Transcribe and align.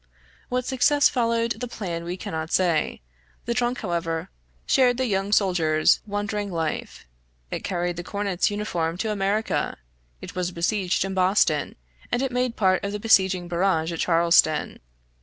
What 0.49 0.65
success 0.65 1.09
followed 1.09 1.59
the 1.59 1.67
plan 1.67 2.03
we 2.05 2.17
cannot 2.17 2.51
say. 2.51 3.01
The 3.45 3.53
trunk, 3.53 3.81
however, 3.81 4.31
shared 4.65 4.97
the 4.97 5.05
young 5.05 5.31
soldier's 5.31 5.99
wandering 6.07 6.51
life; 6.51 7.05
it 7.51 7.63
carried 7.63 7.97
the 7.97 8.03
cornet's 8.03 8.49
uniform 8.49 8.97
to 8.97 9.11
America; 9.11 9.77
it 10.19 10.33
was 10.33 10.49
besieged 10.49 11.05
in 11.05 11.13
Boston; 11.13 11.75
and 12.11 12.23
it 12.23 12.31
made 12.31 12.55
part 12.55 12.83
of 12.83 12.93
the 12.93 12.99
besieging 12.99 13.47
baggage 13.47 13.91
at 13.93 13.99
Charleston. 13.99 14.79